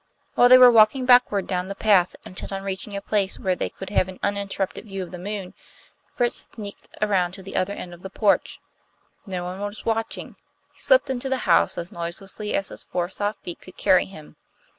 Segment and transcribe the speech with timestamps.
[0.33, 3.69] While they were walking backward down the path, intent on reaching a place where they
[3.69, 5.53] could have an uninterrupted view of the moon,
[6.11, 8.59] Fritz sneaked around to the other end of the porch.
[9.27, 10.37] No one was watching.
[10.73, 14.37] He slipped into the house as noiselessly as his four soft feet could carry him.